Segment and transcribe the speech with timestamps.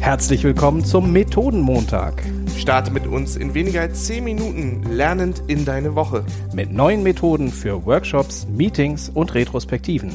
[0.00, 2.22] Herzlich willkommen zum Methodenmontag.
[2.56, 6.24] Starte mit uns in weniger als 10 Minuten lernend in deine Woche.
[6.54, 10.14] Mit neuen Methoden für Workshops, Meetings und Retrospektiven.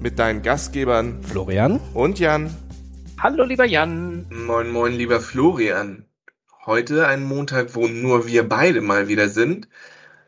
[0.00, 2.54] Mit deinen Gastgebern Florian und Jan.
[3.18, 4.26] Hallo lieber Jan.
[4.30, 6.04] Moin, moin, lieber Florian.
[6.64, 9.68] Heute ein Montag, wo nur wir beide mal wieder sind.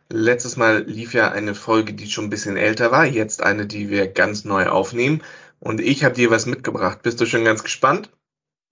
[0.08, 3.90] Letztes Mal lief ja eine Folge, die schon ein bisschen älter war, jetzt eine, die
[3.90, 5.22] wir ganz neu aufnehmen.
[5.60, 7.02] Und ich habe dir was mitgebracht.
[7.02, 8.10] Bist du schon ganz gespannt?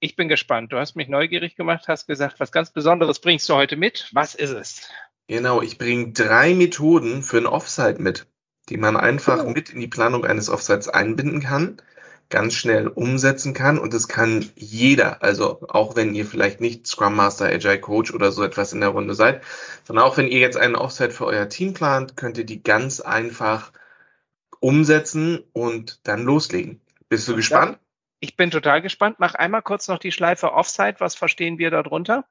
[0.05, 0.71] Ich bin gespannt.
[0.71, 4.11] Du hast mich neugierig gemacht, hast gesagt, was ganz Besonderes bringst du heute mit.
[4.13, 4.91] Was ist es?
[5.29, 8.27] Genau, ich bringe drei Methoden für ein Offside mit,
[8.69, 9.49] die man einfach oh.
[9.49, 11.79] mit in die Planung eines Offsites einbinden kann,
[12.29, 17.17] ganz schnell umsetzen kann und es kann jeder, also auch wenn ihr vielleicht nicht Scrum
[17.17, 19.43] Master, Agile Coach oder so etwas in der Runde seid,
[19.85, 23.01] sondern auch wenn ihr jetzt einen Offsite für euer Team plant, könnt ihr die ganz
[23.01, 23.73] einfach
[24.61, 26.83] umsetzen und dann loslegen.
[27.09, 27.37] Bist du ja.
[27.37, 27.79] gespannt?
[28.21, 29.17] Ich bin total gespannt.
[29.19, 30.97] Mach einmal kurz noch die Schleife Offside.
[30.99, 32.25] Was verstehen wir darunter?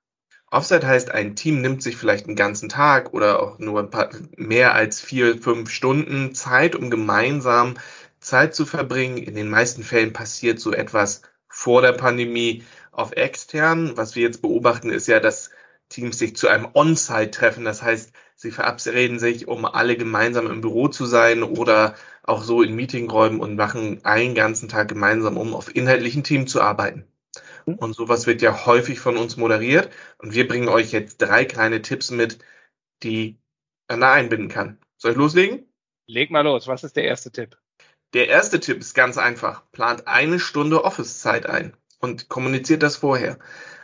[0.54, 4.76] Offside heißt, ein Team nimmt sich vielleicht einen ganzen Tag oder auch nur paar, mehr
[4.76, 7.76] als vier, fünf Stunden Zeit, um gemeinsam
[8.20, 9.18] Zeit zu verbringen.
[9.18, 13.98] In den meisten Fällen passiert so etwas vor der Pandemie auf extern.
[13.98, 15.50] Was wir jetzt beobachten, ist ja, dass
[15.90, 17.66] Teams sich zu einem On-Site treffen.
[17.66, 18.14] Das heißt,
[18.44, 23.40] sie verabreden sich, um alle gemeinsam im Büro zu sein oder auch so in Meetingräumen
[23.40, 27.08] und machen einen ganzen Tag gemeinsam, um auf inhaltlichen Themen zu arbeiten.
[27.66, 27.76] Mhm.
[27.76, 29.90] Und sowas wird ja häufig von uns moderiert.
[30.20, 32.38] Und wir bringen euch jetzt drei kleine Tipps mit,
[33.02, 33.40] die
[33.88, 34.78] Anna einbinden kann.
[34.98, 35.66] Soll ich loslegen?
[36.06, 36.68] Leg mal los.
[36.68, 37.58] Was ist der erste Tipp?
[38.14, 39.64] Der erste Tipp ist ganz einfach.
[39.72, 43.40] Plant eine Stunde Office-Zeit ein und kommuniziert das vorher.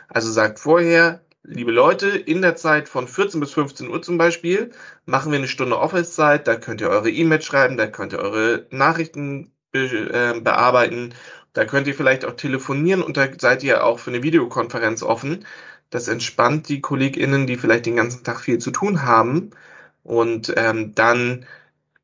[0.08, 4.70] Also sagt vorher, liebe Leute, in der Zeit von 14 bis 15 Uhr zum Beispiel
[5.06, 6.46] machen wir eine Stunde Office-Zeit.
[6.46, 9.80] Da könnt ihr eure E-Mails schreiben, da könnt ihr eure Nachrichten be
[10.12, 11.14] äh, bearbeiten,
[11.52, 15.44] da könnt ihr vielleicht auch telefonieren und da seid ihr auch für eine Videokonferenz offen.
[15.90, 19.50] Das entspannt die KollegInnen, die vielleicht den ganzen Tag viel zu tun haben.
[20.02, 21.46] Und ähm, dann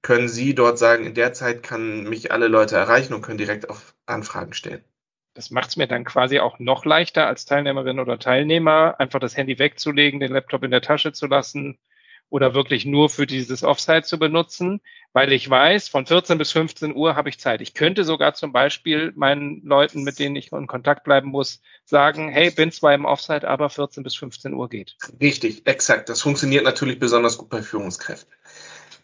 [0.03, 3.71] können Sie dort sagen, in der Zeit kann mich alle Leute erreichen und können direkt
[3.71, 4.85] auf Anfragen stellen.
[5.37, 9.37] Das macht es mir dann quasi auch noch leichter als Teilnehmerin oder Teilnehmer, einfach das
[9.37, 11.79] Handy wegzulegen, den Laptop in der Tasche zu lassen
[12.31, 14.81] oder wirklich nur für dieses Offsite zu benutzen,
[15.13, 17.61] weil ich weiß, von 14 bis 15 Uhr habe ich Zeit.
[17.61, 22.31] Ich könnte sogar zum Beispiel meinen Leuten, mit denen ich in Kontakt bleiben muss, sagen,
[22.31, 24.97] hey, bin zwar im Offsite, aber 14 bis 15 Uhr geht.
[25.21, 26.09] Richtig, exakt.
[26.09, 28.33] Das funktioniert natürlich besonders gut bei Führungskräften.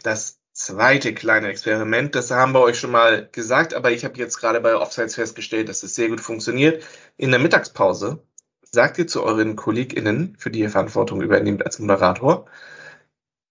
[0.03, 2.15] Das zweite kleine Experiment.
[2.15, 5.69] Das haben wir euch schon mal gesagt, aber ich habe jetzt gerade bei Offsites festgestellt,
[5.69, 6.85] dass es sehr gut funktioniert.
[7.17, 8.23] In der Mittagspause
[8.63, 12.47] sagt ihr zu euren KollegInnen, für die ihr Verantwortung übernehmt als Moderator,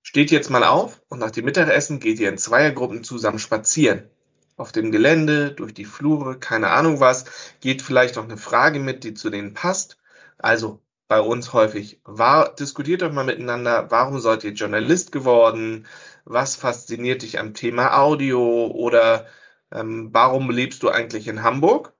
[0.01, 4.09] steht jetzt mal auf und nach dem Mittagessen geht ihr in Zweiergruppen zusammen spazieren.
[4.57, 7.25] Auf dem Gelände, durch die Flure, keine Ahnung was,
[7.61, 9.97] geht vielleicht noch eine Frage mit, die zu denen passt.
[10.37, 15.85] Also bei uns häufig, war, diskutiert doch mal miteinander, warum seid ihr Journalist geworden?
[16.25, 19.27] Was fasziniert dich am Thema Audio oder
[19.71, 21.93] ähm, warum lebst du eigentlich in Hamburg?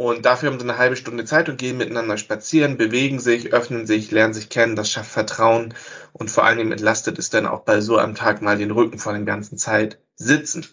[0.00, 3.86] Und dafür haben sie eine halbe Stunde Zeit und gehen miteinander spazieren, bewegen sich, öffnen
[3.86, 5.74] sich, lernen sich kennen, das schafft Vertrauen
[6.14, 9.14] und vor allem entlastet es dann auch bei so einem Tag mal den Rücken von
[9.14, 10.66] der ganzen Zeit sitzen.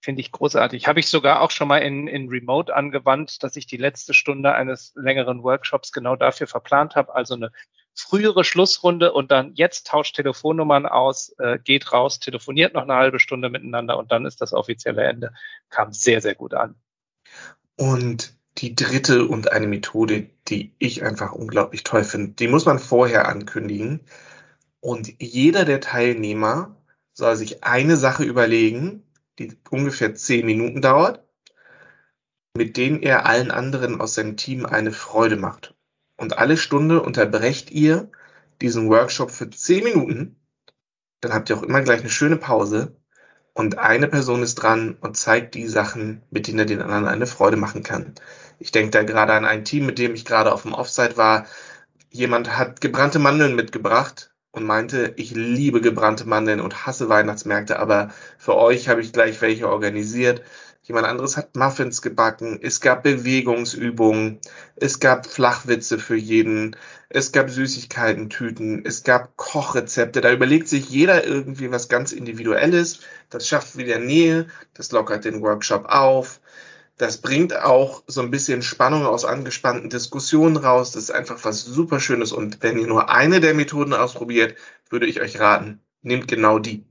[0.00, 0.88] Finde ich großartig.
[0.88, 4.54] Habe ich sogar auch schon mal in, in Remote angewandt, dass ich die letzte Stunde
[4.54, 7.14] eines längeren Workshops genau dafür verplant habe.
[7.14, 7.52] Also eine
[7.94, 13.20] frühere Schlussrunde und dann jetzt tauscht Telefonnummern aus, äh, geht raus, telefoniert noch eine halbe
[13.20, 15.34] Stunde miteinander und dann ist das offizielle Ende.
[15.68, 16.74] Kam sehr, sehr gut an.
[17.76, 22.78] Und die dritte und eine Methode, die ich einfach unglaublich toll finde, die muss man
[22.78, 24.00] vorher ankündigen.
[24.80, 26.76] Und jeder der Teilnehmer
[27.12, 29.04] soll sich eine Sache überlegen,
[29.38, 31.24] die ungefähr zehn Minuten dauert,
[32.54, 35.74] mit denen er allen anderen aus seinem Team eine Freude macht
[36.22, 38.08] und alle Stunde unterbrecht ihr
[38.60, 40.36] diesen Workshop für zehn Minuten.
[41.20, 42.96] Dann habt ihr auch immer gleich eine schöne Pause
[43.54, 47.26] und eine Person ist dran und zeigt die Sachen, mit denen er den anderen eine
[47.26, 48.14] Freude machen kann.
[48.60, 51.46] Ich denke da gerade an ein Team, mit dem ich gerade auf dem Offside war.
[52.10, 58.10] Jemand hat gebrannte Mandeln mitgebracht und meinte, ich liebe gebrannte Mandeln und hasse Weihnachtsmärkte, aber
[58.38, 60.42] für euch habe ich gleich welche organisiert.
[60.84, 62.58] Jemand anderes hat Muffins gebacken.
[62.60, 64.40] Es gab Bewegungsübungen.
[64.74, 66.76] Es gab Flachwitze für jeden.
[67.08, 68.84] Es gab Süßigkeiten-Tüten.
[68.84, 70.20] Es gab Kochrezepte.
[70.20, 72.98] Da überlegt sich jeder irgendwie was ganz Individuelles.
[73.30, 74.48] Das schafft wieder Nähe.
[74.74, 76.40] Das lockert den Workshop auf.
[77.02, 80.92] Das bringt auch so ein bisschen Spannung aus angespannten Diskussionen raus.
[80.92, 82.30] Das ist einfach was super Schönes.
[82.30, 84.54] Und wenn ihr nur eine der Methoden ausprobiert,
[84.88, 86.84] würde ich euch raten, nehmt genau die.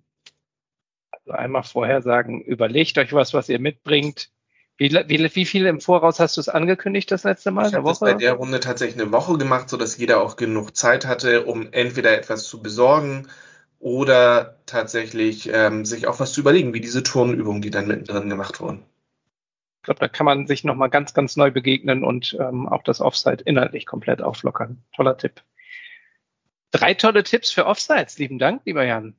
[1.11, 4.31] Also einmal vorher sagen, überlegt euch was, was ihr mitbringt.
[4.75, 7.69] Wie, wie, wie viel im Voraus hast du es angekündigt das letzte Mal?
[7.69, 11.05] Ich habe das bei der Runde tatsächlich eine Woche gemacht, sodass jeder auch genug Zeit
[11.05, 13.29] hatte, um entweder etwas zu besorgen
[13.79, 18.59] oder tatsächlich ähm, sich auch was zu überlegen, wie diese Turnübungen, die dann mittendrin gemacht
[18.59, 18.83] wurden.
[19.81, 23.01] Ich glaube, da kann man sich nochmal ganz, ganz neu begegnen und ähm, auch das
[23.01, 24.83] Offside inhaltlich komplett auflockern.
[24.95, 25.41] Toller Tipp.
[26.69, 28.19] Drei tolle Tipps für Offsides.
[28.19, 29.15] Lieben Dank, lieber Jan.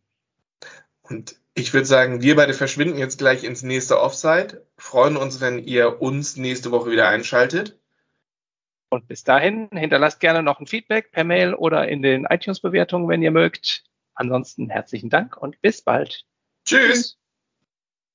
[1.02, 4.64] Und ich würde sagen, wir beide verschwinden jetzt gleich ins nächste Offside.
[4.76, 7.76] Freuen uns, wenn ihr uns nächste Woche wieder einschaltet.
[8.88, 13.22] Und bis dahin hinterlasst gerne noch ein Feedback per Mail oder in den iTunes-Bewertungen, wenn
[13.22, 13.82] ihr mögt.
[14.14, 16.24] Ansonsten herzlichen Dank und bis bald.
[16.64, 17.18] Tschüss.